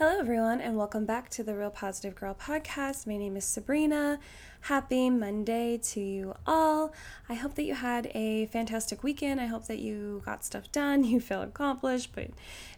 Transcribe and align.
Hello, 0.00 0.18
everyone, 0.18 0.62
and 0.62 0.78
welcome 0.78 1.04
back 1.04 1.28
to 1.28 1.42
the 1.42 1.54
Real 1.54 1.68
Positive 1.68 2.14
Girl 2.14 2.32
podcast. 2.32 3.06
My 3.06 3.18
name 3.18 3.36
is 3.36 3.44
Sabrina. 3.44 4.18
Happy 4.62 5.10
Monday 5.10 5.76
to 5.76 6.00
you 6.00 6.34
all. 6.46 6.94
I 7.28 7.34
hope 7.34 7.54
that 7.56 7.64
you 7.64 7.74
had 7.74 8.10
a 8.14 8.46
fantastic 8.46 9.02
weekend. 9.02 9.42
I 9.42 9.44
hope 9.44 9.66
that 9.66 9.78
you 9.78 10.22
got 10.24 10.42
stuff 10.42 10.72
done, 10.72 11.04
you 11.04 11.20
feel 11.20 11.42
accomplished, 11.42 12.14
but 12.14 12.30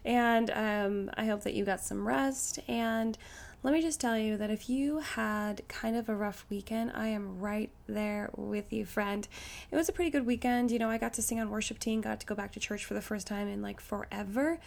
and 0.03 0.51
um, 0.51 1.11
I 1.15 1.23
hope 1.23 1.43
that 1.43 1.53
you 1.53 1.63
got 1.63 1.79
some 1.79 2.05
rest. 2.05 2.59
And 2.67 3.17
let 3.63 3.73
me 3.73 3.81
just 3.81 4.01
tell 4.01 4.17
you 4.17 4.35
that 4.35 4.49
if 4.49 4.69
you 4.69 4.99
had 4.99 5.65
kind 5.69 5.95
of 5.95 6.09
a 6.09 6.15
rough 6.15 6.45
weekend, 6.49 6.91
I 6.93 7.07
am 7.07 7.39
right 7.39 7.71
there 7.87 8.31
with 8.35 8.73
you, 8.73 8.83
friend. 8.83 9.25
It 9.71 9.77
was 9.77 9.87
a 9.87 9.93
pretty 9.93 10.11
good 10.11 10.25
weekend. 10.25 10.71
You 10.71 10.79
know, 10.79 10.89
I 10.89 10.97
got 10.97 11.13
to 11.13 11.21
sing 11.21 11.39
on 11.39 11.49
worship 11.49 11.79
team, 11.79 12.01
got 12.01 12.19
to 12.19 12.25
go 12.25 12.35
back 12.35 12.51
to 12.51 12.59
church 12.59 12.83
for 12.83 12.95
the 12.95 13.01
first 13.01 13.27
time 13.27 13.47
in 13.47 13.61
like 13.61 13.79
forever 13.79 14.59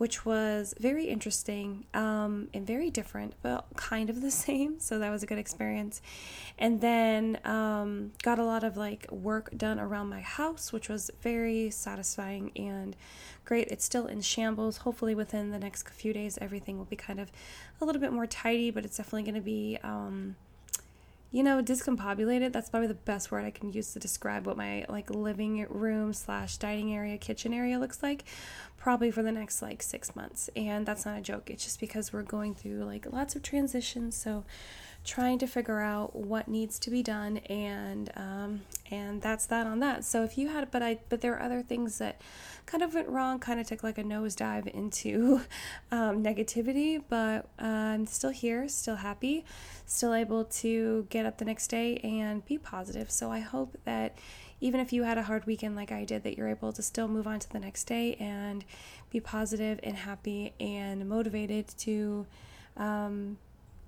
which 0.00 0.24
was 0.24 0.72
very 0.80 1.08
interesting 1.08 1.84
um, 1.92 2.48
and 2.54 2.66
very 2.66 2.88
different, 2.88 3.34
but 3.42 3.66
kind 3.76 4.08
of 4.08 4.22
the 4.22 4.30
same. 4.46 4.80
So 4.80 4.98
that 4.98 5.10
was 5.10 5.22
a 5.22 5.26
good 5.26 5.36
experience. 5.36 6.00
And 6.58 6.80
then 6.80 7.38
um, 7.44 8.12
got 8.22 8.38
a 8.38 8.42
lot 8.42 8.64
of 8.64 8.78
like 8.78 9.12
work 9.12 9.50
done 9.54 9.78
around 9.78 10.08
my 10.08 10.22
house, 10.22 10.72
which 10.72 10.88
was 10.88 11.10
very 11.20 11.68
satisfying 11.68 12.50
and 12.56 12.96
great. 13.44 13.68
It's 13.68 13.84
still 13.84 14.06
in 14.06 14.22
shambles. 14.22 14.78
Hopefully, 14.78 15.14
within 15.14 15.50
the 15.50 15.58
next 15.58 15.86
few 15.90 16.14
days, 16.14 16.38
everything 16.40 16.78
will 16.78 16.86
be 16.86 16.96
kind 16.96 17.20
of 17.20 17.30
a 17.82 17.84
little 17.84 18.00
bit 18.00 18.10
more 18.10 18.26
tidy, 18.26 18.70
but 18.70 18.86
it's 18.86 18.96
definitely 18.96 19.24
going 19.24 19.34
to 19.34 19.42
be. 19.42 19.78
Um, 19.82 20.36
you 21.32 21.42
know, 21.42 21.62
discombobulated. 21.62 22.52
That's 22.52 22.70
probably 22.70 22.88
the 22.88 22.94
best 22.94 23.30
word 23.30 23.44
I 23.44 23.50
can 23.50 23.72
use 23.72 23.92
to 23.92 23.98
describe 23.98 24.46
what 24.46 24.56
my 24.56 24.84
like 24.88 25.10
living 25.10 25.64
room 25.68 26.12
slash 26.12 26.56
dining 26.56 26.92
area, 26.92 27.16
kitchen 27.18 27.54
area 27.54 27.78
looks 27.78 28.02
like, 28.02 28.24
probably 28.76 29.10
for 29.10 29.22
the 29.22 29.30
next 29.32 29.62
like 29.62 29.82
six 29.82 30.16
months. 30.16 30.50
And 30.56 30.84
that's 30.86 31.06
not 31.06 31.18
a 31.18 31.22
joke. 31.22 31.50
It's 31.50 31.64
just 31.64 31.78
because 31.78 32.12
we're 32.12 32.22
going 32.22 32.54
through 32.54 32.84
like 32.84 33.06
lots 33.12 33.36
of 33.36 33.42
transitions. 33.42 34.16
So 34.16 34.44
trying 35.04 35.38
to 35.38 35.46
figure 35.46 35.80
out 35.80 36.14
what 36.14 36.46
needs 36.46 36.78
to 36.78 36.90
be 36.90 37.02
done 37.02 37.38
and 37.48 38.10
um, 38.16 38.60
and 38.90 39.22
that's 39.22 39.46
that 39.46 39.66
on 39.66 39.80
that. 39.80 40.04
So 40.04 40.24
if 40.24 40.36
you 40.36 40.48
had 40.48 40.70
but 40.70 40.82
i 40.82 40.98
but 41.08 41.20
there 41.20 41.34
are 41.34 41.42
other 41.42 41.62
things 41.62 41.98
that 41.98 42.20
kind 42.66 42.82
of 42.82 42.94
went 42.94 43.08
wrong 43.08 43.38
kind 43.38 43.58
of 43.58 43.66
took 43.66 43.82
like 43.82 43.98
a 43.98 44.04
nosedive 44.04 44.66
into 44.68 45.40
um, 45.90 46.22
negativity 46.22 47.02
but 47.08 47.48
uh, 47.60 47.66
i'm 47.66 48.06
still 48.06 48.30
here 48.30 48.68
still 48.68 48.96
happy 48.96 49.44
still 49.86 50.14
able 50.14 50.44
to 50.44 51.06
get 51.10 51.26
up 51.26 51.38
the 51.38 51.44
next 51.44 51.68
day 51.68 51.96
and 51.98 52.44
be 52.44 52.58
positive. 52.58 53.10
So 53.10 53.30
i 53.30 53.40
hope 53.40 53.76
that 53.84 54.18
even 54.60 54.78
if 54.80 54.92
you 54.92 55.02
had 55.04 55.18
a 55.18 55.22
hard 55.22 55.46
weekend 55.46 55.74
like 55.74 55.90
I 55.90 56.04
did, 56.04 56.22
that 56.24 56.36
you're 56.36 56.48
able 56.48 56.72
to 56.72 56.82
still 56.82 57.08
move 57.08 57.26
on 57.26 57.38
to 57.40 57.50
the 57.50 57.58
next 57.58 57.84
day 57.84 58.14
and 58.16 58.64
be 59.10 59.18
positive 59.18 59.80
and 59.82 59.96
happy 59.96 60.52
and 60.60 61.08
motivated 61.08 61.68
to 61.78 62.26
um, 62.76 63.38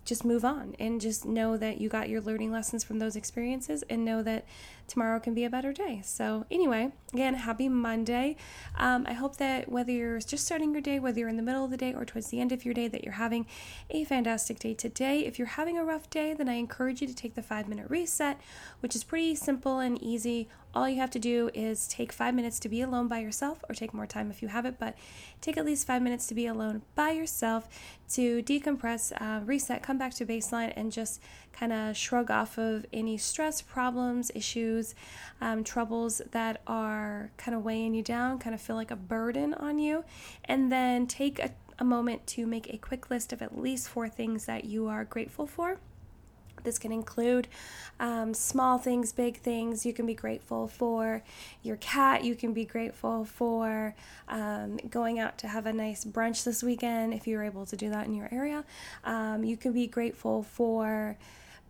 just 0.04 0.24
move 0.24 0.44
on 0.44 0.74
and 0.78 1.00
just 1.00 1.24
know 1.24 1.56
that 1.56 1.80
you 1.80 1.88
got 1.88 2.08
your 2.08 2.20
learning 2.20 2.50
lessons 2.50 2.82
from 2.82 2.98
those 2.98 3.16
experiences 3.16 3.82
and 3.88 4.04
know 4.04 4.22
that 4.22 4.44
tomorrow 4.88 5.20
can 5.20 5.32
be 5.32 5.44
a 5.44 5.50
better 5.50 5.72
day. 5.72 6.00
So, 6.04 6.44
anyway, 6.50 6.90
again, 7.12 7.34
happy 7.34 7.68
Monday. 7.68 8.36
Um, 8.76 9.06
I 9.08 9.12
hope 9.12 9.36
that 9.36 9.70
whether 9.70 9.92
you're 9.92 10.18
just 10.18 10.44
starting 10.44 10.72
your 10.72 10.82
day, 10.82 10.98
whether 10.98 11.18
you're 11.20 11.28
in 11.28 11.36
the 11.36 11.42
middle 11.42 11.64
of 11.64 11.70
the 11.70 11.76
day 11.76 11.94
or 11.94 12.04
towards 12.04 12.28
the 12.28 12.40
end 12.40 12.52
of 12.52 12.64
your 12.64 12.74
day, 12.74 12.88
that 12.88 13.04
you're 13.04 13.14
having 13.14 13.46
a 13.90 14.04
fantastic 14.04 14.58
day 14.58 14.74
today. 14.74 15.20
If 15.24 15.38
you're 15.38 15.48
having 15.48 15.78
a 15.78 15.84
rough 15.84 16.10
day, 16.10 16.34
then 16.34 16.48
I 16.48 16.54
encourage 16.54 17.00
you 17.00 17.06
to 17.06 17.14
take 17.14 17.34
the 17.34 17.42
five 17.42 17.68
minute 17.68 17.88
reset, 17.88 18.40
which 18.80 18.96
is 18.96 19.04
pretty 19.04 19.34
simple 19.34 19.78
and 19.78 20.02
easy. 20.02 20.48
All 20.74 20.88
you 20.88 20.96
have 20.96 21.10
to 21.10 21.18
do 21.18 21.50
is 21.52 21.86
take 21.86 22.12
five 22.12 22.34
minutes 22.34 22.58
to 22.60 22.68
be 22.68 22.80
alone 22.80 23.06
by 23.06 23.18
yourself, 23.18 23.62
or 23.68 23.74
take 23.74 23.92
more 23.92 24.06
time 24.06 24.30
if 24.30 24.40
you 24.40 24.48
have 24.48 24.64
it, 24.64 24.78
but 24.78 24.96
take 25.42 25.58
at 25.58 25.66
least 25.66 25.86
five 25.86 26.00
minutes 26.00 26.26
to 26.28 26.34
be 26.34 26.46
alone 26.46 26.80
by 26.94 27.10
yourself 27.10 27.68
to 28.14 28.42
decompress, 28.42 29.12
uh, 29.20 29.44
reset, 29.44 29.82
come 29.82 29.98
back 29.98 30.14
to 30.14 30.24
baseline, 30.24 30.72
and 30.74 30.90
just 30.90 31.20
kind 31.52 31.74
of 31.74 31.94
shrug 31.94 32.30
off 32.30 32.56
of 32.56 32.86
any 32.90 33.18
stress, 33.18 33.60
problems, 33.60 34.30
issues, 34.34 34.94
um, 35.42 35.62
troubles 35.62 36.22
that 36.30 36.62
are 36.66 37.30
kind 37.36 37.54
of 37.54 37.62
weighing 37.62 37.92
you 37.92 38.02
down, 38.02 38.38
kind 38.38 38.54
of 38.54 38.60
feel 38.60 38.76
like 38.76 38.90
a 38.90 38.96
burden 38.96 39.52
on 39.52 39.78
you, 39.78 40.04
and 40.46 40.72
then 40.72 41.06
take 41.06 41.38
a, 41.38 41.50
a 41.78 41.84
moment 41.84 42.26
to 42.26 42.46
make 42.46 42.72
a 42.72 42.78
quick 42.78 43.10
list 43.10 43.30
of 43.34 43.42
at 43.42 43.58
least 43.58 43.90
four 43.90 44.08
things 44.08 44.46
that 44.46 44.64
you 44.64 44.88
are 44.88 45.04
grateful 45.04 45.46
for. 45.46 45.78
This 46.64 46.78
can 46.78 46.92
include 46.92 47.48
um, 48.00 48.34
small 48.34 48.78
things, 48.78 49.12
big 49.12 49.38
things. 49.38 49.86
You 49.86 49.92
can 49.92 50.06
be 50.06 50.14
grateful 50.14 50.68
for 50.68 51.22
your 51.62 51.76
cat. 51.76 52.24
You 52.24 52.34
can 52.34 52.52
be 52.52 52.64
grateful 52.64 53.24
for 53.24 53.94
um, 54.28 54.78
going 54.90 55.18
out 55.18 55.38
to 55.38 55.48
have 55.48 55.66
a 55.66 55.72
nice 55.72 56.04
brunch 56.04 56.44
this 56.44 56.62
weekend 56.62 57.14
if 57.14 57.26
you're 57.26 57.44
able 57.44 57.66
to 57.66 57.76
do 57.76 57.90
that 57.90 58.06
in 58.06 58.14
your 58.14 58.28
area. 58.32 58.64
Um, 59.04 59.44
you 59.44 59.56
can 59.56 59.72
be 59.72 59.86
grateful 59.86 60.42
for 60.42 61.16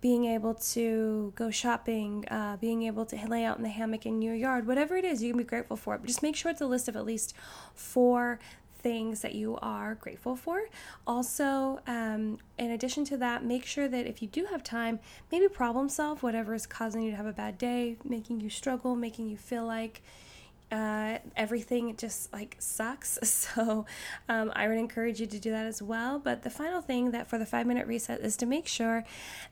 being 0.02 0.24
able 0.24 0.52
to 0.52 1.32
go 1.36 1.48
shopping, 1.48 2.26
uh, 2.28 2.56
being 2.56 2.82
able 2.82 3.06
to 3.06 3.16
lay 3.28 3.44
out 3.44 3.56
in 3.56 3.62
the 3.62 3.68
hammock 3.68 4.04
in 4.04 4.20
your 4.20 4.34
yard, 4.34 4.66
whatever 4.66 4.96
it 4.96 5.04
is, 5.04 5.22
you 5.22 5.30
can 5.30 5.38
be 5.38 5.44
grateful 5.44 5.76
for. 5.76 5.96
But 5.96 6.08
just 6.08 6.24
make 6.24 6.34
sure 6.34 6.50
it's 6.50 6.60
a 6.60 6.66
list 6.66 6.88
of 6.88 6.96
at 6.96 7.06
least 7.06 7.34
four 7.72 8.40
things 8.82 9.20
that 9.20 9.34
you 9.34 9.58
are 9.62 9.94
grateful 9.94 10.36
for. 10.36 10.62
Also, 11.06 11.80
um, 11.86 12.38
in 12.58 12.70
addition 12.70 13.04
to 13.06 13.16
that, 13.18 13.44
make 13.44 13.64
sure 13.64 13.88
that 13.88 14.06
if 14.06 14.22
you 14.22 14.28
do 14.28 14.46
have 14.46 14.62
time, 14.62 14.98
maybe 15.30 15.48
problem 15.48 15.88
solve 15.88 16.22
whatever 16.22 16.54
is 16.54 16.66
causing 16.66 17.02
you 17.02 17.10
to 17.10 17.16
have 17.16 17.26
a 17.26 17.32
bad 17.32 17.58
day, 17.58 17.96
making 18.04 18.40
you 18.40 18.50
struggle, 18.50 18.94
making 18.96 19.28
you 19.28 19.36
feel 19.36 19.64
like 19.64 20.02
uh, 20.72 21.11
everything 21.36 21.96
just 21.96 22.32
like 22.32 22.56
sucks. 22.58 23.18
So 23.42 23.86
um, 24.28 24.52
I 24.54 24.68
would 24.68 24.78
encourage 24.78 25.20
you 25.20 25.26
to 25.26 25.38
do 25.38 25.50
that 25.50 25.66
as 25.66 25.82
well. 25.82 26.18
But 26.18 26.42
the 26.42 26.50
final 26.50 26.80
thing 26.80 27.10
that 27.10 27.28
for 27.28 27.38
the 27.38 27.46
five 27.46 27.66
minute 27.66 27.86
reset 27.86 28.20
is 28.20 28.36
to 28.38 28.46
make 28.46 28.68
sure 28.68 29.04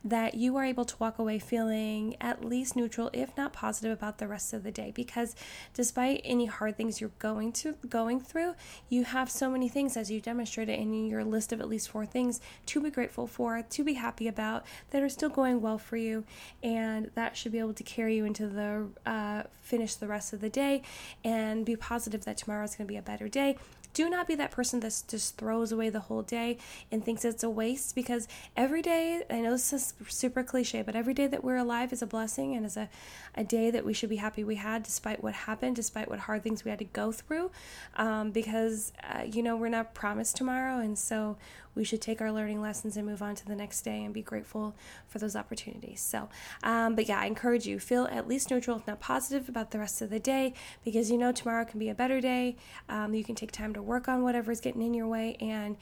that 0.04 0.34
you 0.34 0.56
are 0.56 0.64
able 0.64 0.84
to 0.84 0.94
walk 0.98 1.18
away 1.18 1.38
feeling 1.38 2.16
at 2.20 2.44
least 2.44 2.76
neutral, 2.76 3.10
if 3.12 3.36
not 3.36 3.52
positive, 3.52 3.92
about 3.92 4.18
the 4.18 4.28
rest 4.28 4.52
of 4.52 4.62
the 4.62 4.70
day. 4.70 4.92
Because 4.94 5.34
despite 5.74 6.20
any 6.24 6.46
hard 6.46 6.76
things 6.76 7.00
you're 7.00 7.10
going 7.18 7.52
to 7.52 7.74
going 7.88 8.20
through, 8.20 8.54
you 8.88 9.04
have 9.04 9.30
so 9.30 9.50
many 9.50 9.68
things 9.68 9.96
as 9.96 10.10
you 10.10 10.20
demonstrated 10.20 10.78
in 10.78 11.06
your 11.06 11.24
list 11.24 11.52
of 11.52 11.60
at 11.60 11.68
least 11.68 11.88
four 11.88 12.06
things 12.06 12.40
to 12.66 12.80
be 12.80 12.90
grateful 12.90 13.26
for, 13.26 13.62
to 13.62 13.84
be 13.84 13.94
happy 13.94 14.28
about 14.28 14.64
that 14.90 15.02
are 15.02 15.08
still 15.08 15.28
going 15.28 15.60
well 15.60 15.78
for 15.78 15.96
you, 15.96 16.24
and 16.62 17.10
that 17.14 17.36
should 17.36 17.52
be 17.52 17.58
able 17.58 17.74
to 17.74 17.82
carry 17.82 18.16
you 18.16 18.24
into 18.24 18.46
the 18.46 18.88
uh, 19.10 19.42
finish 19.62 19.94
the 19.94 20.06
rest 20.08 20.32
of 20.32 20.40
the 20.40 20.48
day 20.48 20.82
and 21.24 21.64
be 21.70 21.76
positive 21.76 22.24
that 22.24 22.36
tomorrow 22.36 22.64
is 22.64 22.74
going 22.74 22.86
to 22.86 22.92
be 22.92 22.96
a 22.96 23.02
better 23.02 23.28
day. 23.28 23.56
Do 23.92 24.08
not 24.08 24.28
be 24.28 24.36
that 24.36 24.52
person 24.52 24.80
that 24.80 25.02
just 25.08 25.36
throws 25.36 25.72
away 25.72 25.90
the 25.90 26.00
whole 26.00 26.22
day 26.22 26.58
and 26.92 27.04
thinks 27.04 27.24
it's 27.24 27.42
a 27.42 27.50
waste 27.50 27.94
because 27.96 28.28
every 28.56 28.82
day, 28.82 29.24
I 29.28 29.40
know 29.40 29.50
this 29.50 29.72
is 29.72 29.94
super 30.08 30.44
cliche, 30.44 30.82
but 30.82 30.94
every 30.94 31.12
day 31.12 31.26
that 31.26 31.42
we're 31.42 31.56
alive 31.56 31.92
is 31.92 32.00
a 32.00 32.06
blessing 32.06 32.54
and 32.54 32.64
is 32.64 32.76
a, 32.76 32.88
a 33.34 33.42
day 33.42 33.70
that 33.72 33.84
we 33.84 33.92
should 33.92 34.10
be 34.10 34.16
happy 34.16 34.44
we 34.44 34.54
had 34.54 34.84
despite 34.84 35.24
what 35.24 35.34
happened, 35.34 35.74
despite 35.74 36.08
what 36.08 36.20
hard 36.20 36.44
things 36.44 36.64
we 36.64 36.70
had 36.70 36.78
to 36.78 36.84
go 36.84 37.10
through. 37.10 37.50
Um, 37.96 38.30
because, 38.30 38.92
uh, 39.12 39.22
you 39.22 39.42
know, 39.42 39.56
we're 39.56 39.68
not 39.68 39.92
promised 39.92 40.36
tomorrow. 40.36 40.78
And 40.78 40.96
so 40.96 41.36
we 41.74 41.84
should 41.84 42.00
take 42.00 42.20
our 42.20 42.32
learning 42.32 42.60
lessons 42.60 42.96
and 42.96 43.06
move 43.06 43.22
on 43.22 43.34
to 43.36 43.46
the 43.46 43.56
next 43.56 43.82
day 43.82 44.04
and 44.04 44.12
be 44.12 44.22
grateful 44.22 44.74
for 45.08 45.18
those 45.18 45.36
opportunities. 45.36 46.00
So, 46.00 46.28
um, 46.62 46.94
but 46.94 47.08
yeah, 47.08 47.20
I 47.20 47.26
encourage 47.26 47.66
you 47.66 47.78
feel 47.78 48.06
at 48.10 48.28
least 48.28 48.50
neutral, 48.50 48.76
if 48.76 48.86
not 48.86 49.00
positive, 49.00 49.48
about 49.48 49.70
the 49.70 49.78
rest 49.78 50.02
of 50.02 50.10
the 50.10 50.20
day 50.20 50.54
because 50.84 51.10
you 51.10 51.18
know 51.18 51.32
tomorrow 51.32 51.64
can 51.64 51.78
be 51.78 51.88
a 51.88 51.94
better 51.94 52.20
day. 52.20 52.56
Um, 52.88 53.14
you 53.14 53.24
can 53.24 53.34
take 53.34 53.52
time 53.52 53.72
to 53.74 53.82
work 53.82 54.08
on 54.08 54.22
whatever 54.22 54.50
is 54.52 54.60
getting 54.60 54.82
in 54.82 54.94
your 54.94 55.06
way 55.06 55.36
and 55.40 55.76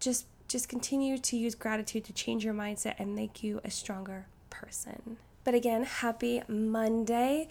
just 0.00 0.26
just 0.48 0.68
continue 0.68 1.16
to 1.16 1.36
use 1.36 1.54
gratitude 1.54 2.04
to 2.04 2.12
change 2.12 2.44
your 2.44 2.52
mindset 2.52 2.94
and 2.98 3.14
make 3.14 3.42
you 3.42 3.60
a 3.64 3.70
stronger 3.70 4.26
person. 4.50 5.16
But 5.44 5.54
again, 5.54 5.84
happy 5.84 6.42
Monday. 6.46 7.48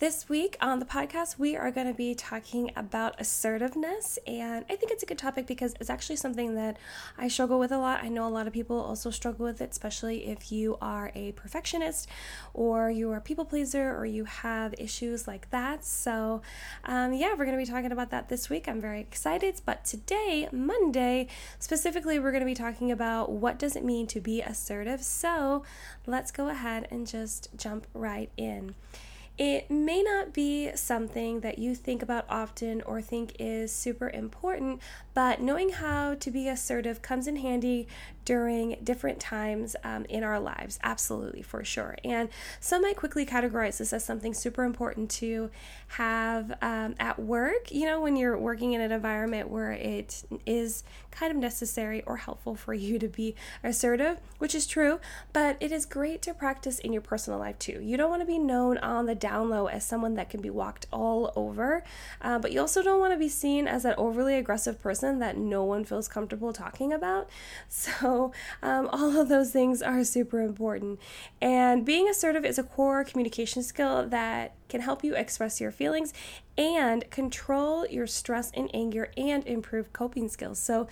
This 0.00 0.30
week 0.30 0.56
on 0.62 0.78
the 0.78 0.86
podcast, 0.86 1.38
we 1.38 1.56
are 1.56 1.70
going 1.70 1.86
to 1.86 1.92
be 1.92 2.14
talking 2.14 2.70
about 2.74 3.20
assertiveness. 3.20 4.18
And 4.26 4.64
I 4.70 4.76
think 4.76 4.90
it's 4.90 5.02
a 5.02 5.06
good 5.06 5.18
topic 5.18 5.46
because 5.46 5.74
it's 5.78 5.90
actually 5.90 6.16
something 6.16 6.54
that 6.54 6.78
I 7.18 7.28
struggle 7.28 7.58
with 7.58 7.70
a 7.70 7.76
lot. 7.76 8.02
I 8.02 8.08
know 8.08 8.26
a 8.26 8.30
lot 8.32 8.46
of 8.46 8.54
people 8.54 8.80
also 8.80 9.10
struggle 9.10 9.44
with 9.44 9.60
it, 9.60 9.68
especially 9.70 10.28
if 10.28 10.50
you 10.50 10.78
are 10.80 11.12
a 11.14 11.32
perfectionist 11.32 12.08
or 12.54 12.90
you 12.90 13.10
are 13.10 13.18
a 13.18 13.20
people 13.20 13.44
pleaser 13.44 13.94
or 13.94 14.06
you 14.06 14.24
have 14.24 14.74
issues 14.78 15.28
like 15.28 15.50
that. 15.50 15.84
So, 15.84 16.40
um, 16.84 17.12
yeah, 17.12 17.32
we're 17.32 17.44
going 17.44 17.58
to 17.58 17.62
be 17.62 17.70
talking 17.70 17.92
about 17.92 18.08
that 18.08 18.30
this 18.30 18.48
week. 18.48 18.68
I'm 18.68 18.80
very 18.80 19.00
excited. 19.00 19.60
But 19.66 19.84
today, 19.84 20.48
Monday, 20.50 21.26
specifically, 21.58 22.18
we're 22.18 22.32
going 22.32 22.40
to 22.40 22.46
be 22.46 22.54
talking 22.54 22.90
about 22.90 23.32
what 23.32 23.58
does 23.58 23.76
it 23.76 23.84
mean 23.84 24.06
to 24.06 24.20
be 24.20 24.40
assertive. 24.40 25.02
So, 25.02 25.62
let's 26.06 26.30
go 26.30 26.48
ahead 26.48 26.88
and 26.90 27.06
just 27.06 27.50
jump 27.54 27.86
right 27.92 28.30
in. 28.38 28.74
It 29.40 29.70
may 29.70 30.02
not 30.02 30.34
be 30.34 30.70
something 30.76 31.40
that 31.40 31.58
you 31.58 31.74
think 31.74 32.02
about 32.02 32.26
often 32.28 32.82
or 32.82 33.00
think 33.00 33.36
is 33.38 33.74
super 33.74 34.10
important, 34.10 34.82
but 35.20 35.38
knowing 35.38 35.68
how 35.68 36.14
to 36.14 36.30
be 36.30 36.48
assertive 36.48 37.02
comes 37.02 37.26
in 37.26 37.36
handy 37.36 37.86
during 38.24 38.78
different 38.82 39.20
times 39.20 39.76
um, 39.84 40.06
in 40.06 40.22
our 40.22 40.40
lives. 40.40 40.78
Absolutely, 40.82 41.42
for 41.42 41.62
sure. 41.62 41.96
And 42.04 42.30
some 42.58 42.80
might 42.80 42.96
quickly 42.96 43.26
categorize 43.26 43.76
this 43.76 43.92
as 43.92 44.02
something 44.02 44.32
super 44.32 44.64
important 44.64 45.10
to 45.10 45.50
have 45.88 46.56
um, 46.62 46.94
at 46.98 47.18
work, 47.18 47.70
you 47.70 47.84
know, 47.84 48.00
when 48.00 48.16
you're 48.16 48.38
working 48.38 48.72
in 48.72 48.80
an 48.80 48.92
environment 48.92 49.50
where 49.50 49.72
it 49.72 50.22
is 50.46 50.84
kind 51.10 51.32
of 51.32 51.36
necessary 51.36 52.02
or 52.04 52.18
helpful 52.18 52.54
for 52.54 52.72
you 52.72 52.98
to 53.00 53.08
be 53.08 53.34
assertive, 53.64 54.18
which 54.38 54.54
is 54.54 54.66
true, 54.66 55.00
but 55.32 55.56
it 55.58 55.72
is 55.72 55.84
great 55.84 56.22
to 56.22 56.32
practice 56.32 56.78
in 56.78 56.92
your 56.92 57.02
personal 57.02 57.38
life 57.38 57.58
too. 57.58 57.80
You 57.82 57.96
don't 57.96 58.10
want 58.10 58.22
to 58.22 58.26
be 58.26 58.38
known 58.38 58.78
on 58.78 59.06
the 59.06 59.14
down 59.14 59.50
low 59.50 59.66
as 59.66 59.84
someone 59.84 60.14
that 60.14 60.30
can 60.30 60.40
be 60.40 60.50
walked 60.50 60.86
all 60.92 61.32
over, 61.34 61.82
uh, 62.22 62.38
but 62.38 62.52
you 62.52 62.60
also 62.60 62.82
don't 62.82 63.00
want 63.00 63.12
to 63.12 63.18
be 63.18 63.28
seen 63.28 63.66
as 63.66 63.82
that 63.82 63.98
overly 63.98 64.36
aggressive 64.36 64.80
person 64.80 65.09
that 65.18 65.36
no 65.36 65.64
one 65.64 65.84
feels 65.84 66.08
comfortable 66.08 66.52
talking 66.52 66.92
about. 66.92 67.28
So, 67.68 68.32
um, 68.62 68.88
all 68.92 69.18
of 69.18 69.28
those 69.28 69.50
things 69.50 69.80
are 69.80 70.04
super 70.04 70.40
important. 70.40 71.00
And 71.40 71.84
being 71.84 72.08
assertive 72.08 72.44
is 72.44 72.58
a 72.58 72.62
core 72.62 73.04
communication 73.04 73.62
skill 73.62 74.06
that 74.08 74.54
can 74.70 74.80
help 74.80 75.04
you 75.04 75.14
express 75.14 75.60
your 75.60 75.70
feelings 75.70 76.14
and 76.56 77.08
control 77.10 77.86
your 77.86 78.06
stress 78.06 78.50
and 78.54 78.70
anger 78.74 79.10
and 79.16 79.46
improve 79.46 79.92
coping 79.92 80.28
skills. 80.28 80.58
So, 80.58 80.88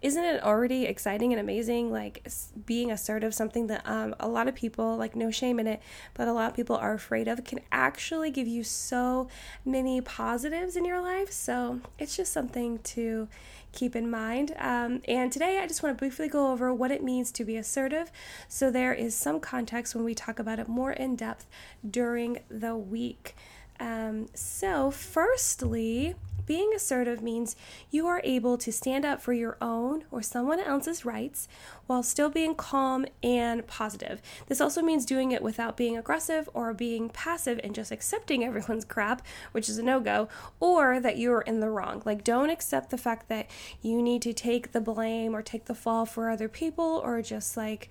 isn't 0.00 0.24
it 0.24 0.42
already 0.42 0.84
exciting 0.84 1.32
and 1.32 1.40
amazing? 1.40 1.90
Like 1.90 2.28
being 2.66 2.90
assertive, 2.90 3.34
something 3.34 3.68
that 3.68 3.82
um, 3.86 4.14
a 4.20 4.28
lot 4.28 4.48
of 4.48 4.54
people, 4.54 4.96
like 4.96 5.16
no 5.16 5.30
shame 5.30 5.60
in 5.60 5.66
it, 5.66 5.80
but 6.14 6.28
a 6.28 6.32
lot 6.32 6.50
of 6.50 6.56
people 6.56 6.76
are 6.76 6.92
afraid 6.92 7.28
of, 7.28 7.44
can 7.44 7.60
actually 7.70 8.30
give 8.30 8.46
you 8.46 8.62
so 8.62 9.28
many 9.64 10.00
positives 10.00 10.76
in 10.76 10.84
your 10.84 11.00
life. 11.00 11.32
So, 11.32 11.80
it's 11.98 12.16
just 12.16 12.32
something 12.32 12.78
to 12.78 13.28
keep 13.72 13.96
in 13.96 14.10
mind. 14.10 14.54
Um, 14.58 15.02
and 15.08 15.32
today 15.32 15.58
I 15.58 15.66
just 15.66 15.82
want 15.82 15.96
to 15.96 15.98
briefly 15.98 16.28
go 16.28 16.52
over 16.52 16.72
what 16.72 16.90
it 16.90 17.02
means 17.02 17.32
to 17.32 17.44
be 17.44 17.56
assertive. 17.56 18.12
So 18.48 18.70
there 18.70 18.92
is 18.92 19.14
some 19.14 19.40
context 19.40 19.94
when 19.94 20.04
we 20.04 20.14
talk 20.14 20.38
about 20.38 20.58
it 20.58 20.68
more 20.68 20.92
in 20.92 21.16
depth 21.16 21.46
during 21.88 22.38
the 22.48 22.76
week. 22.76 23.34
Um, 23.80 24.28
so, 24.34 24.92
firstly, 24.92 26.14
being 26.46 26.72
assertive 26.74 27.22
means 27.22 27.56
you 27.90 28.06
are 28.06 28.20
able 28.24 28.58
to 28.58 28.72
stand 28.72 29.04
up 29.04 29.20
for 29.20 29.32
your 29.32 29.56
own 29.60 30.04
or 30.10 30.22
someone 30.22 30.60
else's 30.60 31.04
rights 31.04 31.48
while 31.86 32.02
still 32.02 32.30
being 32.30 32.54
calm 32.54 33.04
and 33.22 33.66
positive. 33.66 34.22
This 34.46 34.60
also 34.60 34.82
means 34.82 35.04
doing 35.04 35.32
it 35.32 35.42
without 35.42 35.76
being 35.76 35.96
aggressive 35.96 36.48
or 36.54 36.72
being 36.72 37.08
passive 37.08 37.60
and 37.62 37.74
just 37.74 37.90
accepting 37.90 38.44
everyone's 38.44 38.84
crap, 38.84 39.22
which 39.52 39.68
is 39.68 39.78
a 39.78 39.82
no 39.82 40.00
go, 40.00 40.28
or 40.60 41.00
that 41.00 41.18
you're 41.18 41.42
in 41.42 41.60
the 41.60 41.70
wrong. 41.70 42.02
Like, 42.04 42.24
don't 42.24 42.50
accept 42.50 42.90
the 42.90 42.98
fact 42.98 43.28
that 43.28 43.48
you 43.80 44.00
need 44.02 44.22
to 44.22 44.32
take 44.32 44.72
the 44.72 44.80
blame 44.80 45.34
or 45.34 45.42
take 45.42 45.66
the 45.66 45.74
fall 45.74 46.06
for 46.06 46.30
other 46.30 46.48
people 46.48 47.00
or 47.04 47.22
just 47.22 47.56
like 47.56 47.88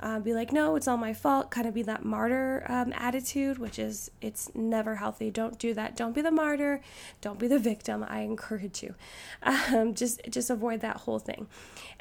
uh, 0.00 0.18
be 0.18 0.34
like, 0.34 0.52
no, 0.52 0.76
it's 0.76 0.88
all 0.88 0.96
my 0.96 1.12
fault, 1.12 1.50
kind 1.50 1.66
of 1.66 1.74
be 1.74 1.82
that 1.82 2.04
martyr 2.04 2.66
um, 2.68 2.92
attitude, 2.96 3.58
which 3.58 3.78
is, 3.78 4.10
it's 4.20 4.50
never 4.54 4.96
healthy. 4.96 5.30
Don't 5.30 5.58
do 5.58 5.72
that. 5.74 5.96
Don't 5.96 6.14
be 6.14 6.20
the 6.20 6.30
martyr. 6.30 6.80
Don't 7.20 7.38
be 7.38 7.46
the 7.46 7.58
victim. 7.58 7.93
I 8.02 8.20
encourage 8.20 8.82
you. 8.82 8.94
Um, 9.74 9.94
just, 9.94 10.20
just 10.30 10.48
avoid 10.50 10.80
that 10.80 10.98
whole 10.98 11.18
thing. 11.18 11.48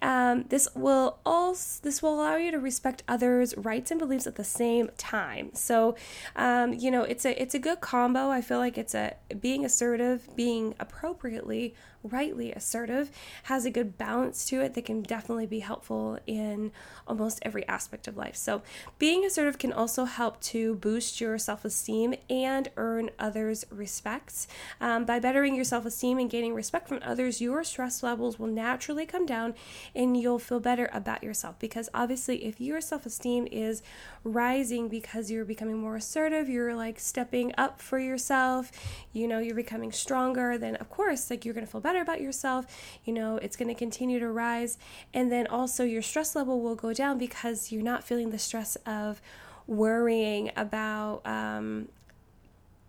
Um, 0.01 0.45
this 0.49 0.67
will 0.75 1.17
also, 1.25 1.81
this 1.83 2.01
will 2.01 2.15
allow 2.15 2.35
you 2.35 2.51
to 2.51 2.59
respect 2.59 3.03
others' 3.07 3.55
rights 3.57 3.91
and 3.91 3.99
beliefs 3.99 4.27
at 4.27 4.35
the 4.35 4.43
same 4.43 4.89
time. 4.97 5.51
So, 5.53 5.95
um, 6.35 6.73
you 6.73 6.89
know, 6.89 7.03
it's 7.03 7.25
a, 7.25 7.41
it's 7.41 7.53
a 7.53 7.59
good 7.59 7.81
combo. 7.81 8.29
I 8.29 8.41
feel 8.41 8.59
like 8.59 8.77
it's 8.77 8.95
a 8.95 9.15
being 9.39 9.65
assertive, 9.65 10.29
being 10.35 10.73
appropriately 10.79 11.75
rightly 12.03 12.51
assertive 12.51 13.09
has 13.43 13.65
a 13.65 13.71
good 13.71 13.97
balance 13.97 14.45
to 14.45 14.61
it 14.61 14.73
that 14.73 14.85
can 14.85 15.01
definitely 15.01 15.45
be 15.45 15.59
helpful 15.59 16.19
in 16.27 16.71
almost 17.07 17.39
every 17.41 17.67
aspect 17.67 18.07
of 18.07 18.17
life. 18.17 18.35
So, 18.35 18.61
being 18.99 19.25
assertive 19.25 19.57
can 19.57 19.73
also 19.73 20.05
help 20.05 20.39
to 20.41 20.75
boost 20.75 21.19
your 21.19 21.37
self 21.37 21.65
esteem 21.65 22.13
and 22.29 22.69
earn 22.77 23.09
others' 23.17 23.65
respects. 23.71 24.47
Um, 24.79 25.05
by 25.05 25.19
bettering 25.19 25.55
your 25.55 25.65
self 25.65 25.85
esteem 25.85 26.19
and 26.19 26.29
gaining 26.29 26.53
respect 26.53 26.87
from 26.87 26.99
others, 27.03 27.41
your 27.41 27.63
stress 27.63 28.03
levels 28.03 28.37
will 28.37 28.47
naturally 28.47 29.05
come 29.05 29.25
down 29.25 29.55
and 29.95 30.15
you'll 30.17 30.39
feel 30.39 30.59
better 30.59 30.89
about 30.93 31.23
yourself. 31.23 31.57
Because 31.59 31.89
obviously, 31.93 32.45
if 32.45 32.59
your 32.59 32.81
self 32.81 33.05
esteem 33.05 33.47
is 33.51 33.81
rising 34.23 34.89
because 34.89 35.31
you're 35.31 35.45
becoming 35.45 35.77
more 35.77 35.95
assertive, 35.95 36.49
you're 36.49 36.75
like 36.75 36.99
stepping 36.99 37.53
up 37.57 37.81
for 37.81 37.99
yourself, 37.99 38.71
you 39.11 39.27
know, 39.27 39.39
you're 39.39 39.55
becoming 39.55 39.91
stronger, 39.91 40.57
then 40.57 40.75
of 40.77 40.89
course, 40.89 41.29
like 41.29 41.45
you're 41.45 41.53
to 41.53 41.71
feel 41.71 41.81
better 41.81 41.92
better 41.93 42.01
about 42.01 42.21
yourself, 42.21 42.65
you 43.05 43.13
know, 43.13 43.37
it's 43.37 43.55
going 43.55 43.67
to 43.67 43.75
continue 43.75 44.19
to 44.19 44.31
rise. 44.31 44.77
And 45.13 45.31
then 45.31 45.47
also 45.47 45.83
your 45.83 46.01
stress 46.01 46.35
level 46.35 46.59
will 46.61 46.75
go 46.75 46.93
down 46.93 47.17
because 47.17 47.71
you're 47.71 47.83
not 47.83 48.03
feeling 48.03 48.31
the 48.31 48.39
stress 48.39 48.75
of 48.85 49.21
worrying 49.67 50.51
about 50.57 51.21
um, 51.25 51.87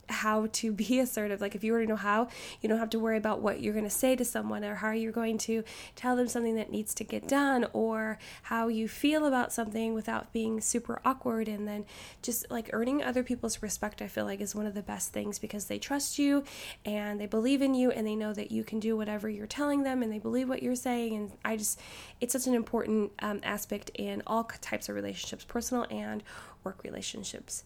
how 0.08 0.48
to 0.52 0.72
be 0.72 1.00
assertive. 1.00 1.40
Like 1.40 1.54
if 1.54 1.64
you 1.64 1.72
already 1.72 1.86
know 1.86 1.96
how, 1.96 2.28
you 2.60 2.68
don't 2.68 2.78
have 2.78 2.90
to 2.90 2.98
worry 2.98 3.16
about 3.16 3.40
what 3.40 3.60
you're 3.60 3.72
going 3.72 3.84
to 3.84 3.90
say 3.90 4.16
to 4.16 4.24
someone 4.24 4.64
or 4.64 4.76
how 4.76 4.92
you're 4.92 5.12
going 5.12 5.38
to 5.38 5.64
tell 5.96 6.16
them 6.16 6.28
something 6.28 6.56
that 6.56 6.70
needs 6.70 6.94
to 6.94 7.04
get 7.04 7.28
done 7.28 7.66
or 7.72 8.18
how 8.42 8.68
you 8.68 8.88
feel 8.88 9.26
about 9.26 9.52
something 9.52 9.94
without 9.94 10.32
being 10.32 10.60
super 10.60 11.00
awkward 11.04 11.48
and 11.48 11.66
then 11.66 11.84
just 12.22 12.50
like 12.50 12.70
earning 12.72 13.02
other 13.02 13.22
people's 13.22 13.62
respect 13.62 14.02
I 14.02 14.08
feel 14.08 14.24
like 14.24 14.40
is 14.40 14.54
one 14.54 14.66
of 14.66 14.74
the 14.74 14.82
best 14.82 15.12
things 15.12 15.38
because 15.38 15.66
they 15.66 15.78
trust 15.78 16.18
you 16.18 16.44
and 16.84 17.20
they 17.20 17.26
believe 17.26 17.62
in 17.62 17.74
you 17.74 17.90
and 17.90 18.06
they 18.06 18.16
know 18.16 18.32
that 18.32 18.50
you 18.50 18.64
can 18.64 18.80
do 18.80 18.96
whatever 18.96 19.28
you're 19.28 19.46
telling 19.46 19.82
them 19.82 20.02
and 20.02 20.12
they 20.12 20.18
believe 20.18 20.48
what 20.48 20.62
you're 20.62 20.74
saying 20.74 21.14
and 21.14 21.32
I 21.44 21.56
just 21.56 21.80
it's 22.20 22.32
such 22.32 22.46
an 22.46 22.54
important 22.54 23.12
um, 23.20 23.40
aspect 23.42 23.90
in 23.94 24.22
all 24.26 24.44
types 24.44 24.88
of 24.88 24.94
relationships, 24.94 25.44
personal 25.44 25.86
and 25.90 26.22
work 26.62 26.82
relationships. 26.84 27.64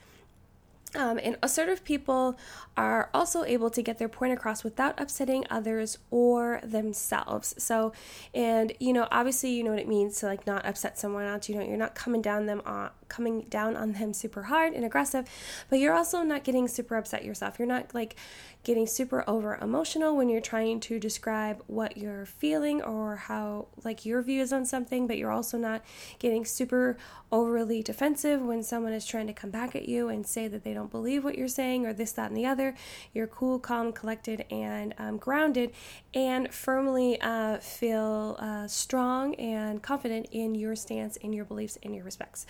Um, 0.95 1.19
and 1.23 1.37
assertive 1.43 1.85
people 1.85 2.39
are 2.77 3.11
also 3.13 3.45
able 3.45 3.71
to 3.71 3.83
get 3.83 3.99
their 3.99 4.09
point 4.09 4.33
across 4.33 4.65
without 4.65 4.99
upsetting 4.99 5.45
others 5.51 5.99
or 6.11 6.61
themselves. 6.65 7.55
So, 7.59 7.93
and 8.35 8.73
you 8.81 8.93
know, 8.93 9.07
obviously, 9.11 9.51
you 9.51 9.65
know 9.65 9.71
what 9.71 9.81
it 9.81 9.89
means 9.89 10.19
to 10.21 10.27
like 10.27 10.47
not 10.47 10.65
upset 10.65 10.99
someone 10.99 11.25
else. 11.25 11.49
You 11.49 11.57
know, 11.57 11.63
you're 11.63 11.77
not 11.77 11.95
coming 11.95 12.23
down 12.23 12.47
them 12.47 12.63
on 12.65 12.91
coming 13.09 13.43
down 13.49 13.77
on 13.77 13.93
them 13.93 14.13
super 14.13 14.45
hard 14.45 14.73
and 14.73 14.85
aggressive, 14.85 15.29
but 15.69 15.79
you're 15.79 15.95
also 15.95 16.23
not 16.23 16.45
getting 16.45 16.69
super 16.69 16.97
upset 16.97 17.25
yourself. 17.25 17.59
You're 17.59 17.69
not 17.69 17.95
like 17.95 18.17
getting 18.65 18.87
super 18.87 19.25
over 19.27 19.57
emotional 19.57 20.17
when 20.17 20.29
you're 20.29 20.41
trying 20.41 20.81
to 20.81 20.99
describe 20.99 21.63
what 21.69 21.97
you're 21.97 22.27
feeling 22.27 22.83
or 22.83 23.17
how 23.17 23.67
like 23.85 24.05
your 24.05 24.21
views 24.21 24.53
on 24.53 24.67
something, 24.67 25.07
but 25.07 25.17
you're 25.17 25.31
also 25.31 25.57
not 25.57 25.83
getting 26.19 26.45
super 26.45 26.99
overly 27.31 27.83
defensive 27.83 28.41
when 28.41 28.63
someone 28.63 28.93
is 28.93 29.07
trying 29.07 29.27
to 29.27 29.33
come 29.33 29.51
back 29.51 29.77
at 29.77 29.89
you 29.89 30.09
and 30.09 30.27
say 30.27 30.49
that 30.49 30.65
they 30.65 30.75
don't 30.75 30.91
believe 30.91 31.25
what 31.25 31.37
you're 31.37 31.49
saying 31.49 31.87
or 31.87 31.93
this, 31.93 32.13
that, 32.13 32.29
and 32.29 32.37
the 32.37 32.47
other. 32.47 32.75
You're 33.13 33.27
cool, 33.27 33.59
calm, 33.59 33.93
collected, 33.93 34.45
and 34.51 34.95
um, 34.99 35.19
grounded, 35.19 35.73
and 36.15 36.53
firmly 36.53 37.21
uh, 37.21 37.59
feel 37.59 38.37
uh, 38.39 38.67
strong 38.67 39.35
and 39.37 39.83
confident 39.83 40.29
in 40.33 40.55
your 40.55 40.75
stance, 40.75 41.17
in 41.17 41.33
your 41.33 41.45
beliefs, 41.45 41.77
in 41.77 41.95
your 41.95 42.05
respects. 42.05 42.47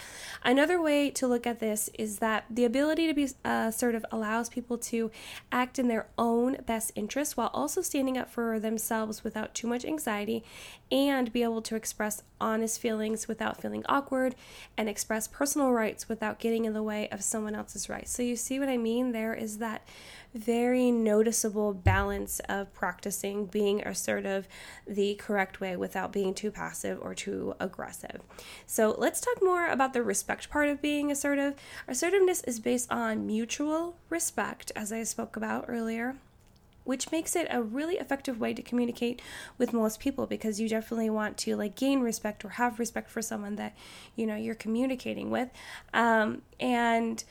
Another 0.49 0.81
way 0.81 1.11
to 1.11 1.27
look 1.27 1.47
at 1.47 1.59
this 1.59 1.91
is 1.99 2.21
that 2.21 2.47
the 2.49 2.65
ability 2.65 3.07
to 3.07 3.13
be 3.13 3.27
uh, 3.45 3.67
assertive 3.69 4.03
allows 4.11 4.49
people 4.49 4.79
to 4.79 5.11
act 5.53 5.79
in 5.79 5.89
their 5.89 6.07
own 6.17 6.57
best 6.65 6.91
interest 6.95 7.37
while 7.37 7.51
also 7.53 7.83
standing 7.83 8.17
up 8.17 8.31
for 8.31 8.59
themselves 8.59 9.23
without 9.23 9.53
too 9.53 9.67
much 9.67 9.85
anxiety 9.85 10.43
and 10.91 11.35
be 11.35 11.43
able 11.43 11.61
to 11.61 11.77
express 11.77 12.23
honest 12.41 12.81
feelings 12.81 13.29
without 13.29 13.61
feeling 13.61 13.85
awkward 13.91 14.35
and 14.79 14.89
express 14.89 15.29
personal 15.29 15.71
rights 15.71 16.09
without 16.09 16.39
getting 16.39 16.65
in 16.65 16.73
the 16.73 16.83
way 16.83 17.11
of 17.11 17.23
someone 17.23 17.55
else's 17.55 17.91
rights. 17.91 18.11
So, 18.11 18.23
you 18.23 18.35
see 18.35 18.59
what 18.59 18.71
I 18.71 18.79
mean? 18.79 19.13
There 19.13 19.35
is 19.35 19.59
that 19.59 19.87
very 20.35 20.91
noticeable 20.91 21.73
balance 21.73 22.41
of 22.49 22.73
practicing 22.73 23.47
being 23.47 23.81
assertive 23.87 24.49
the 24.87 25.15
correct 25.15 25.61
way 25.61 25.77
without 25.77 26.13
being 26.13 26.35
too 26.35 26.51
passive 26.51 26.99
or 27.01 27.15
too 27.15 27.55
aggressive. 27.59 28.21
So, 28.67 28.95
let's 28.99 29.21
talk 29.21 29.43
more 29.43 29.69
about 29.69 29.93
the 29.93 30.03
respect 30.03 30.51
part 30.51 30.69
of 30.69 30.83
being 30.83 31.11
assertive. 31.11 31.55
Assertiveness 31.87 32.43
is 32.45 32.61
based 32.61 32.91
on 32.91 33.27
mutual 33.27 33.97
respect, 34.11 34.73
as 34.77 34.93
I 34.93 35.03
spoke 35.03 35.37
about 35.37 35.65
earlier 35.69 36.17
which 36.89 37.13
makes 37.13 37.37
it 37.37 37.47
a 37.51 37.63
really 37.63 37.97
effective 37.99 38.41
way 38.41 38.55
to 38.55 38.63
communicate 38.63 39.21
with 39.59 39.75
most 39.75 40.01
people 40.01 40.27
because 40.27 40.59
you 40.59 40.71
definitely 40.71 41.11
want 41.11 41.37
to 41.37 41.55
like 41.55 41.75
gain 41.77 42.01
respect 42.01 42.43
or 42.47 42.49
have 42.49 42.79
respect 42.79 43.11
for 43.11 43.21
someone 43.21 43.57
that 43.57 43.77
you 44.17 44.27
know 44.27 44.35
you're 44.35 44.55
communicating 44.55 45.31
with 45.31 45.51
um, 45.93 46.41
and 46.59 47.25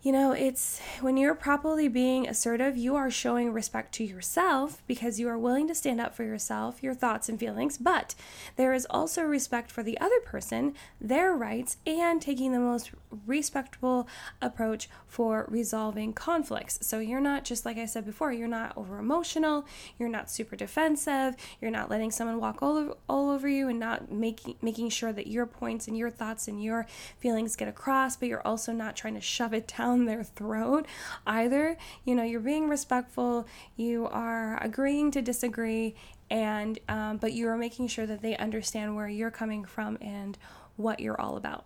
you 0.00 0.12
know, 0.12 0.30
it's 0.30 0.80
when 1.00 1.16
you're 1.16 1.34
properly 1.34 1.88
being 1.88 2.28
assertive, 2.28 2.76
you 2.76 2.94
are 2.94 3.10
showing 3.10 3.52
respect 3.52 3.92
to 3.94 4.04
yourself 4.04 4.80
because 4.86 5.18
you 5.18 5.28
are 5.28 5.38
willing 5.38 5.66
to 5.66 5.74
stand 5.74 6.00
up 6.00 6.14
for 6.14 6.22
yourself, 6.22 6.82
your 6.82 6.94
thoughts 6.94 7.28
and 7.28 7.38
feelings, 7.38 7.78
but 7.78 8.14
there 8.56 8.72
is 8.72 8.86
also 8.90 9.22
respect 9.22 9.72
for 9.72 9.82
the 9.82 9.98
other 9.98 10.20
person, 10.20 10.74
their 11.00 11.32
rights, 11.32 11.78
and 11.84 12.22
taking 12.22 12.52
the 12.52 12.60
most 12.60 12.92
respectable 13.26 14.08
approach 14.40 14.88
for 15.06 15.46
resolving 15.48 16.12
conflicts. 16.12 16.78
So 16.82 16.98
you're 16.98 17.20
not 17.20 17.44
just 17.44 17.64
like 17.64 17.78
I 17.78 17.86
said 17.86 18.04
before, 18.04 18.32
you're 18.32 18.48
not 18.48 18.76
over 18.76 18.98
emotional, 18.98 19.66
you're 19.98 20.08
not 20.08 20.30
super 20.30 20.56
defensive, 20.56 21.36
you're 21.60 21.70
not 21.70 21.90
letting 21.90 22.10
someone 22.10 22.40
walk 22.40 22.62
all 22.62 22.76
over, 22.76 22.94
all 23.08 23.30
over 23.30 23.48
you 23.48 23.68
and 23.68 23.78
not 23.78 24.10
making 24.10 24.56
making 24.62 24.90
sure 24.90 25.12
that 25.12 25.26
your 25.26 25.46
points 25.46 25.88
and 25.88 25.96
your 25.96 26.10
thoughts 26.10 26.48
and 26.48 26.62
your 26.62 26.86
feelings 27.18 27.56
get 27.56 27.68
across, 27.68 28.16
but 28.16 28.28
you're 28.28 28.46
also 28.46 28.72
not 28.72 28.96
trying 28.96 29.14
to 29.14 29.20
shove 29.20 29.52
it 29.54 29.72
down 29.78 30.04
their 30.04 30.22
throat 30.22 30.86
either. 31.26 31.76
You 32.04 32.14
know, 32.14 32.24
you're 32.24 32.40
being 32.40 32.68
respectful, 32.68 33.46
you 33.76 34.06
are 34.08 34.62
agreeing 34.62 35.10
to 35.12 35.22
disagree, 35.22 35.94
and 36.30 36.78
um, 36.88 37.16
but 37.18 37.32
you 37.32 37.48
are 37.48 37.56
making 37.56 37.88
sure 37.88 38.06
that 38.06 38.22
they 38.22 38.36
understand 38.36 38.96
where 38.96 39.08
you're 39.08 39.30
coming 39.30 39.64
from 39.64 39.98
and 40.00 40.36
what 40.76 41.00
you're 41.00 41.20
all 41.20 41.36
about. 41.36 41.64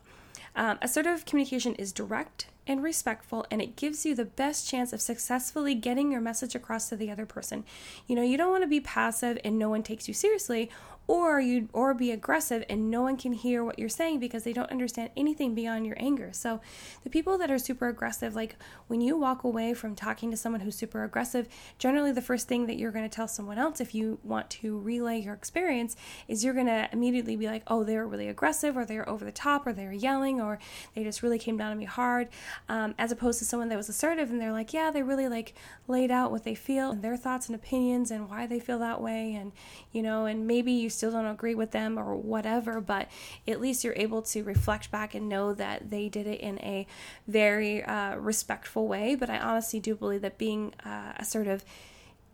Um, 0.54 0.78
assertive 0.82 1.24
communication 1.24 1.74
is 1.76 1.92
direct 1.92 2.46
and 2.66 2.82
respectful, 2.82 3.46
and 3.50 3.60
it 3.60 3.76
gives 3.76 4.06
you 4.06 4.14
the 4.14 4.24
best 4.24 4.68
chance 4.68 4.92
of 4.92 5.00
successfully 5.00 5.74
getting 5.74 6.12
your 6.12 6.20
message 6.20 6.54
across 6.54 6.88
to 6.88 6.96
the 6.96 7.10
other 7.10 7.26
person. 7.26 7.64
You 8.06 8.16
know, 8.16 8.22
you 8.22 8.36
don't 8.36 8.50
want 8.50 8.62
to 8.62 8.68
be 8.68 8.80
passive 8.80 9.38
and 9.44 9.58
no 9.58 9.68
one 9.68 9.82
takes 9.82 10.06
you 10.06 10.14
seriously, 10.14 10.70
or 11.06 11.40
you 11.40 11.68
or 11.72 11.94
be 11.94 12.10
aggressive 12.10 12.64
and 12.68 12.90
no 12.90 13.02
one 13.02 13.16
can 13.16 13.32
hear 13.32 13.64
what 13.64 13.78
you're 13.78 13.88
saying 13.88 14.20
because 14.20 14.44
they 14.44 14.52
don't 14.52 14.70
understand 14.70 15.10
anything 15.16 15.54
beyond 15.54 15.86
your 15.86 15.96
anger. 15.98 16.30
So 16.32 16.60
the 17.04 17.10
people 17.10 17.38
that 17.38 17.50
are 17.50 17.58
super 17.58 17.88
aggressive 17.88 18.34
like 18.34 18.56
when 18.86 19.00
you 19.00 19.16
walk 19.16 19.44
away 19.44 19.74
from 19.74 19.94
talking 19.94 20.30
to 20.30 20.36
someone 20.36 20.60
who's 20.60 20.76
super 20.76 21.04
aggressive, 21.04 21.48
generally 21.78 22.12
the 22.12 22.22
first 22.22 22.48
thing 22.48 22.66
that 22.66 22.76
you're 22.76 22.92
going 22.92 23.08
to 23.08 23.14
tell 23.14 23.28
someone 23.28 23.58
else 23.58 23.80
if 23.80 23.94
you 23.94 24.18
want 24.22 24.48
to 24.50 24.78
relay 24.78 25.18
your 25.18 25.34
experience 25.34 25.96
is 26.28 26.44
you're 26.44 26.54
going 26.54 26.66
to 26.66 26.88
immediately 26.92 27.36
be 27.36 27.46
like, 27.46 27.62
"Oh, 27.66 27.84
they're 27.84 28.06
really 28.06 28.28
aggressive 28.28 28.76
or 28.76 28.84
they're 28.84 29.08
over 29.08 29.24
the 29.24 29.32
top 29.32 29.66
or 29.66 29.72
they're 29.72 29.92
yelling 29.92 30.40
or 30.40 30.58
they 30.94 31.04
just 31.04 31.22
really 31.22 31.38
came 31.38 31.56
down 31.56 31.72
on 31.72 31.78
me 31.78 31.84
hard." 31.84 32.28
Um, 32.68 32.94
as 32.98 33.10
opposed 33.10 33.38
to 33.40 33.44
someone 33.44 33.68
that 33.70 33.76
was 33.76 33.88
assertive 33.88 34.30
and 34.30 34.40
they're 34.40 34.52
like, 34.52 34.72
"Yeah, 34.72 34.90
they 34.90 35.02
really 35.02 35.28
like 35.28 35.54
laid 35.88 36.10
out 36.10 36.30
what 36.30 36.44
they 36.44 36.54
feel 36.54 36.90
and 36.90 37.02
their 37.02 37.16
thoughts 37.16 37.46
and 37.46 37.56
opinions 37.56 38.10
and 38.10 38.28
why 38.28 38.46
they 38.46 38.60
feel 38.60 38.78
that 38.78 39.00
way 39.00 39.34
and 39.34 39.52
you 39.92 40.02
know, 40.02 40.26
and 40.26 40.46
maybe 40.46 40.72
you 40.72 40.88
still 40.92 41.10
don't 41.10 41.26
agree 41.26 41.54
with 41.54 41.72
them 41.72 41.98
or 41.98 42.16
whatever, 42.16 42.80
but 42.80 43.08
at 43.48 43.60
least 43.60 43.84
you're 43.84 43.94
able 43.96 44.22
to 44.22 44.42
reflect 44.42 44.90
back 44.90 45.14
and 45.14 45.28
know 45.28 45.54
that 45.54 45.90
they 45.90 46.08
did 46.08 46.26
it 46.26 46.40
in 46.40 46.58
a 46.60 46.86
very 47.26 47.82
uh, 47.82 48.16
respectful 48.16 48.86
way. 48.86 49.14
But 49.14 49.30
I 49.30 49.38
honestly 49.38 49.80
do 49.80 49.94
believe 49.94 50.22
that 50.22 50.38
being 50.38 50.74
uh, 50.84 51.12
assertive 51.16 51.64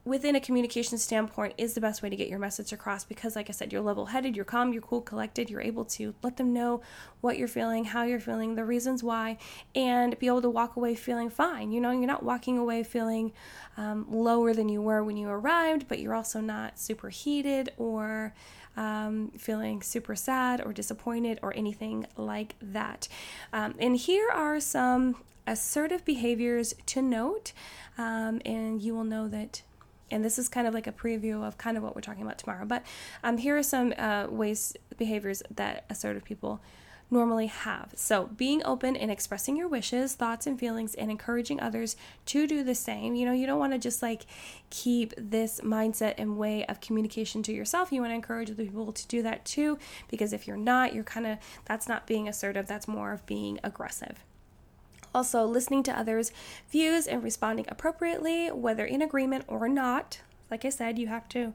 within 0.09 0.35
a 0.35 0.41
communication 0.41 0.99
standpoint 0.99 1.55
is 1.59 1.75
the 1.75 1.81
best 1.81 2.03
way 2.03 2.09
to 2.09 2.17
get 2.17 2.29
your 2.29 2.39
message 2.39 2.73
across 2.73 3.05
because 3.05 3.37
like 3.37 3.49
i 3.49 3.53
said 3.53 3.73
you're 3.73 3.83
level 3.83 4.07
headed 4.07 4.35
you're 4.35 4.45
calm 4.45 4.73
you're 4.73 4.83
cool 4.83 5.01
collected 5.01 5.51
you're 5.51 5.61
able 5.61 5.85
to 5.85 6.15
let 6.23 6.37
them 6.37 6.53
know 6.53 6.81
what 7.21 7.37
you're 7.37 7.49
feeling 7.49 7.85
how 7.85 8.03
you're 8.03 8.21
feeling 8.21 8.55
the 8.55 8.65
reasons 8.65 9.03
why 9.03 9.37
and 9.75 10.19
be 10.19 10.27
able 10.27 10.43
to 10.43 10.51
walk 10.51 10.77
away 10.77 10.95
feeling 10.95 11.31
fine. 11.31 11.73
You 11.73 11.81
know 11.81 11.91
you're 11.91 12.07
not 12.07 12.23
walking 12.23 12.59
away 12.59 12.83
feeling 12.83 13.33
um, 13.77 14.07
lower 14.09 14.55
than 14.55 14.69
you 14.69 14.83
were 14.83 15.03
when 15.03 15.17
you 15.17 15.29
arrived 15.29 15.89
but 15.89 15.99
you're 15.99 16.15
also 16.15 16.41
not 16.41 16.79
super 16.79 17.09
heated 17.09 17.71
or 17.77 18.35
um, 18.77 19.33
feeling 19.37 19.83
super 19.83 20.15
sad 20.15 20.65
or 20.65 20.73
disappointed 20.73 21.41
or 21.43 21.57
anything 21.57 22.07
like 22.17 22.55
that. 22.63 23.09
Um, 23.53 23.75
and 23.79 23.97
here 23.97 24.29
are 24.31 24.61
some 24.61 25.17
assertive 25.49 26.05
behaviors 26.05 26.75
to 26.87 27.03
note 27.03 27.53
um, 27.97 28.41
and 28.45 28.81
you 28.81 28.95
will 28.95 29.05
know 29.05 29.27
that 29.27 29.63
and 30.11 30.25
this 30.25 30.39
is 30.39 30.49
kind 30.49 30.67
of 30.67 30.75
like 30.75 30.87
a 30.87 30.93
preview 30.93 31.47
of 31.47 31.59
kind 31.59 31.77
of 31.77 31.83
what 31.83 31.95
we're 31.95 32.01
talking 32.03 32.23
about 32.23 32.39
tomorrow. 32.39 32.65
But 32.65 32.85
um, 33.23 33.39
here 33.39 33.57
are 33.57 33.63
some 33.63 33.95
uh, 33.99 34.27
ways, 34.29 34.77
behaviors 34.97 35.43
that 35.55 35.85
assertive 35.91 36.25
people 36.25 36.61
normally 37.11 37.47
have. 37.47 37.93
So, 37.97 38.27
being 38.37 38.63
open 38.65 38.97
and 38.97 39.11
expressing 39.11 39.57
your 39.57 39.69
wishes, 39.69 40.15
thoughts, 40.15 40.47
and 40.47 40.59
feelings, 40.59 40.95
and 40.95 41.11
encouraging 41.11 41.61
others 41.61 41.97
to 42.27 42.47
do 42.47 42.63
the 42.63 42.75
same. 42.75 43.15
You 43.15 43.27
know, 43.27 43.33
you 43.33 43.47
don't 43.47 43.59
want 43.59 43.73
to 43.73 43.79
just 43.79 44.03
like 44.03 44.27
keep 44.71 45.15
this 45.17 45.61
mindset 45.63 46.15
and 46.19 46.37
way 46.37 46.65
of 46.67 46.81
communication 46.81 47.43
to 47.45 47.53
yourself. 47.53 47.93
You 47.93 48.01
want 48.01 48.11
to 48.11 48.17
encourage 48.17 48.51
other 48.51 48.65
people 48.65 48.93
to 48.93 49.07
do 49.07 49.23
that 49.23 49.45
too, 49.45 49.79
because 50.09 50.33
if 50.33 50.47
you're 50.47 50.57
not, 50.57 50.95
you're 50.95 51.05
kind 51.05 51.27
of, 51.27 51.39
that's 51.65 51.89
not 51.89 52.07
being 52.07 52.29
assertive, 52.29 52.67
that's 52.67 52.89
more 52.89 53.13
of 53.13 53.25
being 53.27 53.59
aggressive. 53.65 54.25
Also, 55.15 55.45
listening 55.45 55.83
to 55.85 55.99
others' 55.99 56.33
views 56.71 57.07
and 57.07 57.23
responding 57.23 57.67
appropriately, 57.69 58.49
whether 58.49 58.85
in 58.85 59.03
agreement 59.03 59.45
or 59.49 59.69
not. 59.69 60.21
Like 60.51 60.65
I 60.65 60.71
said, 60.71 60.99
you 60.99 61.09
have 61.09 61.29
to 61.31 61.55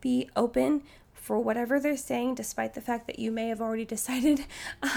be 0.00 0.28
open 0.34 0.82
for 1.22 1.38
whatever 1.38 1.78
they're 1.78 1.96
saying, 1.96 2.34
despite 2.34 2.74
the 2.74 2.80
fact 2.80 3.06
that 3.06 3.16
you 3.20 3.30
may 3.30 3.46
have 3.46 3.60
already 3.60 3.84
decided 3.92 4.44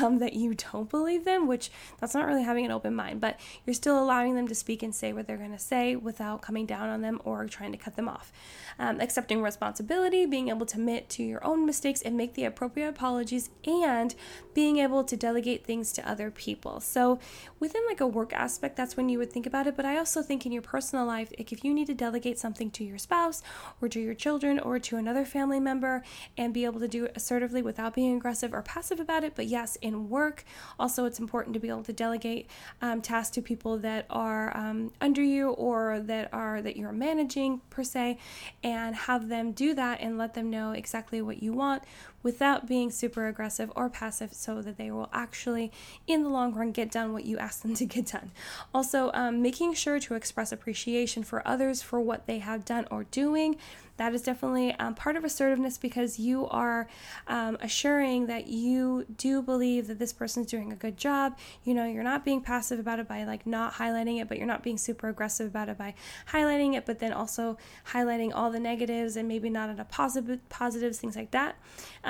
um, 0.02 0.18
that 0.18 0.34
you 0.34 0.56
don't 0.56 0.90
believe 0.90 1.24
them, 1.24 1.48
which 1.48 1.70
that's 2.00 2.16
not 2.16 2.26
really 2.26 2.44
having 2.44 2.66
an 2.66 2.72
open 2.72 2.96
mind, 2.96 3.22
but 3.22 3.40
you're 3.66 3.76
still 3.76 4.04
allowing 4.04 4.36
them 4.36 4.48
to 4.48 4.56
speak 4.56 4.82
and 4.82 4.94
say 4.94 5.14
what 5.14 5.28
they're 5.28 5.38
going 5.38 5.52
to 5.52 5.60
say 5.60 5.96
without 5.96 6.42
coming 6.42 6.66
down 6.66 6.90
on 6.90 7.02
them 7.02 7.22
or 7.24 7.46
trying 7.46 7.72
to 7.72 7.78
cut 7.78 7.96
them 7.96 8.10
off. 8.10 8.34
Um, 8.80 9.00
accepting 9.00 9.42
responsibility, 9.42 10.26
being 10.26 10.50
able 10.50 10.66
to 10.66 10.78
admit 10.78 11.10
to 11.12 11.24
your 11.24 11.46
own 11.46 11.66
mistakes 11.66 12.02
and 12.02 12.18
make 12.18 12.34
the 12.34 12.44
appropriate 12.44 12.90
apologies, 12.90 13.52
and 13.66 14.16
being 14.56 14.78
able 14.80 15.04
to 15.04 15.16
delegate 15.16 15.64
things 15.64 15.92
to 15.94 16.10
other 16.10 16.32
people. 16.32 16.80
So, 16.80 17.20
within 17.60 17.84
like 17.88 18.02
a 18.02 18.08
work 18.08 18.34
aspect, 18.34 18.76
that's 18.76 18.98
when 18.98 19.10
you 19.10 19.20
would 19.20 19.32
think 19.32 19.46
about 19.46 19.68
it, 19.68 19.78
but 19.78 19.86
I 19.86 19.98
also 19.98 20.22
think 20.22 20.46
in 20.46 20.52
your 20.52 20.62
personal 20.62 21.06
life, 21.06 21.32
like 21.38 21.52
if 21.52 21.64
you 21.64 21.74
need 21.74 21.88
to 21.88 21.94
delegate 21.94 22.40
something 22.40 22.72
to 22.72 22.84
your 22.84 22.98
spouse 22.98 23.44
or 23.80 23.88
to 23.90 24.00
your 24.00 24.14
children 24.14 24.60
or 24.60 24.80
to 24.80 24.98
another 24.98 25.24
family 25.24 25.60
member, 25.60 26.04
and 26.38 26.54
be 26.54 26.66
able 26.66 26.80
to 26.80 26.88
do 26.88 27.06
it 27.06 27.14
assertively 27.16 27.62
without 27.62 27.94
being 27.94 28.16
aggressive 28.16 28.54
or 28.54 28.62
passive 28.62 29.00
about 29.00 29.24
it. 29.24 29.34
But 29.36 29.48
yes, 29.48 29.76
in 29.78 30.10
work, 30.10 30.44
also 30.80 31.06
it's 31.06 31.20
important 31.20 31.54
to 31.54 31.60
be 31.60 31.70
able 31.70 31.84
to 31.84 31.94
delegate 31.94 32.50
um, 32.82 33.02
tasks 33.02 33.34
to 33.36 33.42
people 33.42 33.78
that 33.80 34.06
are 34.10 34.56
um, 34.56 34.92
under 35.02 35.22
you 35.22 35.50
or 35.50 36.00
that 36.00 36.30
are 36.34 36.62
that 36.62 36.78
you're 36.78 36.92
managing 36.92 37.62
per 37.70 37.84
se, 37.84 38.18
and 38.64 38.96
have 38.96 39.30
them 39.30 39.52
do 39.52 39.74
that 39.74 40.02
and 40.02 40.18
let 40.18 40.34
them 40.34 40.50
know 40.50 40.72
exactly 40.72 41.22
what 41.22 41.42
you 41.42 41.54
want 41.54 41.84
without 42.26 42.68
being 42.68 42.90
super 42.90 43.28
aggressive 43.28 43.72
or 43.76 43.88
passive 43.88 44.34
so 44.34 44.60
that 44.60 44.78
they 44.78 44.90
will 44.90 45.08
actually, 45.14 45.72
in 46.08 46.24
the 46.24 46.30
long 46.30 46.56
run, 46.56 46.72
get 46.72 46.90
done 46.90 47.14
what 47.14 47.24
you 47.24 47.38
ask 47.38 47.62
them 47.62 47.76
to 47.76 47.86
get 47.86 48.08
done. 48.08 48.32
Also, 48.74 49.12
um, 49.14 49.44
making 49.44 49.76
sure 49.76 50.00
to 50.00 50.16
express 50.16 50.52
appreciation 50.52 51.24
for 51.24 51.48
others 51.48 51.84
for 51.84 52.02
what 52.02 52.26
they 52.26 52.40
have 52.40 52.66
done 52.66 52.88
or 52.90 53.04
doing. 53.04 53.56
That 53.98 54.14
is 54.14 54.24
definitely 54.24 54.74
um, 54.74 54.94
part 54.94 55.16
of 55.16 55.24
assertiveness 55.24 55.78
because 55.78 56.20
you 56.20 56.48
are 56.48 56.88
um, 57.28 57.58
assuring 57.62 58.26
that 58.28 58.48
you 58.48 59.06
do 59.18 59.42
believe 59.42 59.88
that 59.88 60.00
this 60.00 60.12
person's 60.12 60.48
doing 60.48 60.74
a 60.74 60.76
good 60.76 60.98
job. 60.98 61.38
You 61.64 61.74
know, 61.74 61.86
you're 61.86 62.04
not 62.04 62.26
being 62.26 62.42
passive 62.42 62.78
about 62.78 63.00
it 63.00 63.08
by 63.08 63.24
like 63.24 63.48
not 63.48 63.76
highlighting 63.76 64.20
it, 64.20 64.28
but 64.28 64.38
you're 64.38 64.48
not 64.48 64.64
being 64.64 64.78
super 64.78 65.08
aggressive 65.08 65.48
about 65.48 65.70
it 65.70 65.78
by 65.78 65.94
highlighting 66.32 66.76
it, 66.76 66.86
but 66.86 67.00
then 67.00 67.14
also 67.14 67.58
highlighting 67.92 68.32
all 68.36 68.52
the 68.52 68.60
negatives 68.60 69.16
and 69.16 69.30
maybe 69.30 69.50
not 69.50 69.70
at 69.70 69.80
a 69.80 69.86
positive 69.86 70.48
positives, 70.50 71.00
things 71.00 71.16
like 71.16 71.32
that. 71.32 71.56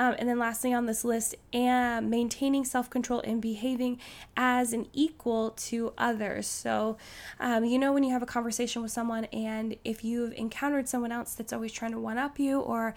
Um, 0.06 0.16
and 0.18 0.28
then 0.28 0.38
lastly 0.38 0.72
on 0.72 0.86
this 0.86 1.04
list, 1.04 1.34
and 1.52 2.08
maintaining 2.10 2.64
self 2.64 2.88
control 2.88 3.20
and 3.20 3.40
behaving 3.40 3.98
as 4.36 4.72
an 4.72 4.86
equal 4.92 5.50
to 5.50 5.92
others. 5.98 6.46
So, 6.46 6.96
um, 7.40 7.64
you 7.64 7.78
know, 7.78 7.92
when 7.92 8.04
you 8.04 8.12
have 8.12 8.22
a 8.22 8.26
conversation 8.26 8.82
with 8.82 8.90
someone, 8.90 9.24
and 9.26 9.76
if 9.84 10.04
you've 10.04 10.32
encountered 10.34 10.88
someone 10.88 11.12
else 11.12 11.34
that's 11.34 11.52
always 11.52 11.72
trying 11.72 11.92
to 11.92 11.98
one 11.98 12.18
up 12.18 12.38
you 12.38 12.60
or 12.60 12.94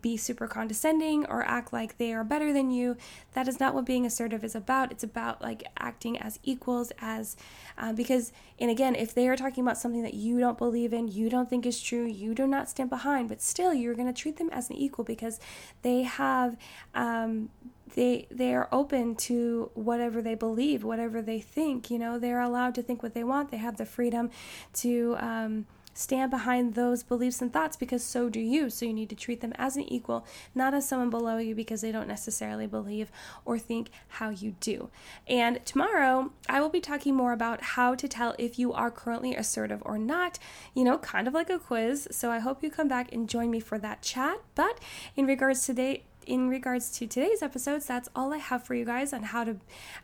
be 0.00 0.16
super 0.16 0.46
condescending 0.46 1.26
or 1.26 1.42
act 1.42 1.72
like 1.72 1.98
they 1.98 2.12
are 2.12 2.24
better 2.24 2.52
than 2.52 2.70
you, 2.70 2.96
that 3.32 3.48
is 3.48 3.58
not 3.58 3.74
what 3.74 3.86
being 3.86 4.06
assertive 4.06 4.44
is 4.44 4.54
about. 4.54 4.92
It's 4.92 5.04
about 5.04 5.42
like 5.42 5.64
acting 5.78 6.18
as 6.18 6.38
equals, 6.42 6.92
as 7.00 7.36
uh, 7.78 7.92
because, 7.92 8.32
and 8.58 8.70
again, 8.70 8.94
if 8.94 9.14
they 9.14 9.28
are 9.28 9.36
talking 9.36 9.62
about 9.62 9.78
something 9.78 10.02
that 10.02 10.14
you 10.14 10.38
don't 10.40 10.58
believe 10.58 10.92
in, 10.92 11.08
you 11.08 11.28
don't 11.28 11.48
think 11.48 11.66
is 11.66 11.80
true, 11.80 12.04
you 12.04 12.34
do 12.34 12.46
not 12.46 12.68
stand 12.68 12.90
behind, 12.90 13.28
but 13.28 13.40
still 13.40 13.72
you're 13.74 13.94
going 13.94 14.12
to 14.12 14.18
treat 14.18 14.36
them 14.36 14.50
as 14.50 14.70
an 14.70 14.76
equal 14.76 15.04
because 15.04 15.40
they 15.82 16.02
have 16.02 16.56
um, 16.94 17.50
they 17.94 18.26
they 18.30 18.54
are 18.54 18.68
open 18.72 19.14
to 19.14 19.70
whatever 19.74 20.22
they 20.22 20.34
believe, 20.34 20.84
whatever 20.84 21.20
they 21.20 21.40
think. 21.40 21.90
You 21.90 21.98
know, 21.98 22.18
they're 22.18 22.40
allowed 22.40 22.74
to 22.76 22.82
think 22.82 23.02
what 23.02 23.14
they 23.14 23.24
want. 23.24 23.50
They 23.50 23.58
have 23.58 23.76
the 23.76 23.86
freedom 23.86 24.30
to. 24.74 25.16
Um, 25.18 25.66
stand 25.94 26.30
behind 26.30 26.74
those 26.74 27.02
beliefs 27.02 27.42
and 27.42 27.52
thoughts 27.52 27.76
because 27.76 28.02
so 28.02 28.28
do 28.28 28.40
you. 28.40 28.70
So 28.70 28.86
you 28.86 28.92
need 28.92 29.10
to 29.10 29.16
treat 29.16 29.40
them 29.40 29.52
as 29.56 29.76
an 29.76 29.82
equal, 29.82 30.26
not 30.54 30.74
as 30.74 30.88
someone 30.88 31.10
below 31.10 31.38
you 31.38 31.54
because 31.54 31.80
they 31.80 31.92
don't 31.92 32.08
necessarily 32.08 32.66
believe 32.66 33.10
or 33.44 33.58
think 33.58 33.90
how 34.08 34.30
you 34.30 34.54
do. 34.60 34.90
And 35.26 35.64
tomorrow, 35.64 36.32
I 36.48 36.60
will 36.60 36.68
be 36.68 36.80
talking 36.80 37.14
more 37.14 37.32
about 37.32 37.62
how 37.62 37.94
to 37.94 38.08
tell 38.08 38.34
if 38.38 38.58
you 38.58 38.72
are 38.72 38.90
currently 38.90 39.34
assertive 39.34 39.82
or 39.84 39.98
not, 39.98 40.38
you 40.74 40.84
know, 40.84 40.98
kind 40.98 41.28
of 41.28 41.34
like 41.34 41.50
a 41.50 41.58
quiz. 41.58 42.08
So 42.10 42.30
I 42.30 42.38
hope 42.38 42.62
you 42.62 42.70
come 42.70 42.88
back 42.88 43.12
and 43.12 43.28
join 43.28 43.50
me 43.50 43.60
for 43.60 43.78
that 43.78 44.02
chat. 44.02 44.38
But 44.54 44.78
in 45.16 45.26
regards 45.26 45.66
to 45.66 45.72
today, 45.72 46.04
in 46.26 46.48
regards 46.48 46.90
to 46.98 47.06
today's 47.06 47.42
episodes, 47.42 47.86
that's 47.86 48.08
all 48.14 48.32
I 48.32 48.38
have 48.38 48.64
for 48.64 48.74
you 48.74 48.84
guys 48.84 49.12
on 49.12 49.22
how 49.22 49.44
to, 49.44 49.56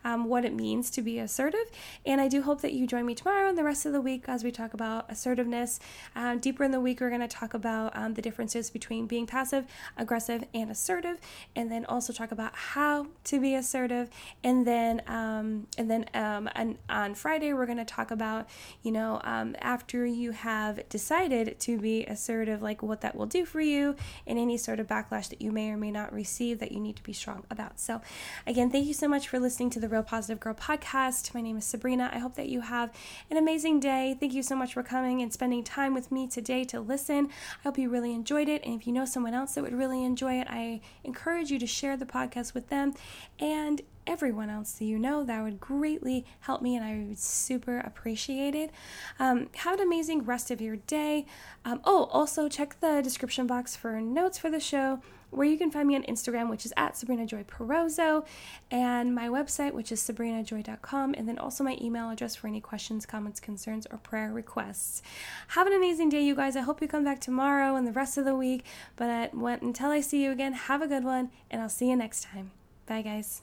um, 0.03 0.25
what 0.25 0.45
it 0.45 0.53
means 0.53 0.89
to 0.91 1.01
be 1.01 1.19
assertive. 1.19 1.65
And 2.05 2.19
I 2.21 2.27
do 2.27 2.41
hope 2.41 2.61
that 2.61 2.73
you 2.73 2.87
join 2.87 3.05
me 3.05 3.15
tomorrow 3.15 3.49
and 3.49 3.57
the 3.57 3.63
rest 3.63 3.85
of 3.85 3.93
the 3.93 4.01
week 4.01 4.25
as 4.27 4.43
we 4.43 4.51
talk 4.51 4.73
about 4.73 5.09
assertiveness. 5.09 5.79
Um, 6.15 6.39
deeper 6.39 6.63
in 6.63 6.71
the 6.71 6.79
week, 6.79 7.01
we're 7.01 7.09
going 7.09 7.21
to 7.21 7.27
talk 7.27 7.53
about 7.53 7.95
um, 7.95 8.13
the 8.13 8.21
differences 8.21 8.69
between 8.69 9.07
being 9.07 9.25
passive, 9.25 9.65
aggressive, 9.97 10.43
and 10.53 10.71
assertive, 10.71 11.17
and 11.55 11.71
then 11.71 11.85
also 11.85 12.13
talk 12.13 12.31
about 12.31 12.55
how 12.55 13.07
to 13.25 13.39
be 13.39 13.55
assertive. 13.55 14.09
And 14.43 14.65
then, 14.65 15.01
um, 15.07 15.67
and 15.77 15.89
then, 15.89 16.05
um, 16.13 16.49
and 16.55 16.77
on 16.89 17.15
Friday, 17.15 17.53
we're 17.53 17.65
going 17.65 17.77
to 17.77 17.85
talk 17.85 18.11
about, 18.11 18.47
you 18.83 18.91
know, 18.91 19.21
um, 19.23 19.55
after 19.59 20.05
you 20.05 20.31
have 20.31 20.87
decided 20.89 21.59
to 21.59 21.77
be 21.79 22.05
assertive, 22.05 22.61
like 22.61 22.81
what 22.81 23.01
that 23.01 23.15
will 23.15 23.25
do 23.25 23.45
for 23.45 23.61
you, 23.61 23.95
and 24.25 24.37
any 24.37 24.57
sort 24.57 24.79
of 24.79 24.87
backlash 24.87 25.29
that 25.29 25.41
you 25.41 25.51
may 25.51 25.69
or 25.71 25.77
may 25.77 25.91
not 25.91 26.08
receive 26.13 26.59
that 26.59 26.71
you 26.71 26.79
need 26.79 26.95
to 26.95 27.03
be 27.03 27.13
strong 27.13 27.43
about. 27.49 27.79
So, 27.79 28.01
again, 28.47 28.69
thank 28.69 28.85
you 28.85 28.93
so 28.93 29.07
much 29.07 29.27
for 29.27 29.39
listening 29.39 29.69
to 29.71 29.79
the 29.79 29.89
Real 29.89 30.03
Positive 30.03 30.39
Girl 30.39 30.53
podcast. 30.53 31.33
My 31.33 31.41
name 31.41 31.57
is 31.57 31.65
Sabrina. 31.65 32.09
I 32.13 32.19
hope 32.19 32.35
that 32.35 32.49
you 32.49 32.61
have 32.61 32.91
an 33.29 33.37
amazing 33.37 33.79
day. 33.79 34.15
Thank 34.19 34.33
you 34.33 34.43
so 34.43 34.55
much 34.55 34.73
for 34.73 34.83
coming 34.83 35.21
and 35.21 35.31
spending 35.31 35.63
time 35.63 35.93
with 35.93 36.11
me 36.11 36.27
today 36.27 36.63
to 36.65 36.79
listen. 36.79 37.27
I 37.27 37.63
hope 37.63 37.77
you 37.77 37.89
really 37.89 38.13
enjoyed 38.13 38.49
it. 38.49 38.63
And 38.65 38.79
if 38.79 38.87
you 38.87 38.93
know 38.93 39.05
someone 39.05 39.33
else 39.33 39.55
that 39.55 39.63
would 39.63 39.73
really 39.73 40.03
enjoy 40.03 40.39
it, 40.39 40.47
I 40.49 40.81
encourage 41.03 41.51
you 41.51 41.59
to 41.59 41.67
share 41.67 41.97
the 41.97 42.05
podcast 42.05 42.53
with 42.53 42.69
them 42.69 42.93
and 43.39 43.81
everyone 44.09 44.49
else 44.49 44.73
that 44.73 44.85
you 44.85 44.97
know. 44.97 45.23
That 45.23 45.43
would 45.43 45.59
greatly 45.59 46.25
help 46.41 46.61
me 46.61 46.75
and 46.75 46.83
I 46.83 47.07
would 47.07 47.19
super 47.19 47.79
appreciate 47.79 48.55
it. 48.55 48.71
Um, 49.19 49.49
have 49.57 49.79
an 49.79 49.85
amazing 49.85 50.25
rest 50.25 50.51
of 50.51 50.59
your 50.59 50.77
day. 50.77 51.25
Um, 51.63 51.79
oh, 51.85 52.05
also 52.05 52.49
check 52.49 52.79
the 52.79 53.01
description 53.01 53.47
box 53.47 53.75
for 53.75 54.01
notes 54.01 54.37
for 54.37 54.49
the 54.49 54.59
show 54.59 55.01
where 55.31 55.47
you 55.47 55.57
can 55.57 55.71
find 55.71 55.87
me 55.87 55.95
on 55.95 56.03
Instagram, 56.03 56.49
which 56.49 56.65
is 56.65 56.73
at 56.75 56.97
Sabrina 56.97 57.25
Joy 57.25 57.43
Perozo, 57.43 58.25
and 58.71 59.13
my 59.13 59.27
website, 59.27 59.73
which 59.73 59.91
is 59.91 60.01
sabrinajoy.com, 60.01 61.13
and 61.17 61.27
then 61.27 61.37
also 61.37 61.63
my 61.63 61.77
email 61.81 62.09
address 62.09 62.35
for 62.35 62.47
any 62.47 62.61
questions, 62.61 63.05
comments, 63.05 63.39
concerns, 63.39 63.85
or 63.91 63.97
prayer 63.97 64.31
requests. 64.31 65.01
Have 65.49 65.67
an 65.67 65.73
amazing 65.73 66.09
day, 66.09 66.23
you 66.23 66.35
guys. 66.35 66.55
I 66.55 66.61
hope 66.61 66.81
you 66.81 66.87
come 66.87 67.03
back 67.03 67.21
tomorrow 67.21 67.75
and 67.75 67.85
the 67.85 67.91
rest 67.91 68.17
of 68.17 68.25
the 68.25 68.35
week. 68.35 68.65
But 68.95 69.33
until 69.33 69.89
I 69.89 70.01
see 70.01 70.23
you 70.23 70.31
again, 70.31 70.53
have 70.53 70.81
a 70.81 70.87
good 70.87 71.03
one, 71.03 71.29
and 71.51 71.61
I'll 71.61 71.69
see 71.69 71.89
you 71.89 71.95
next 71.95 72.23
time. 72.23 72.51
Bye, 72.85 73.01
guys. 73.03 73.37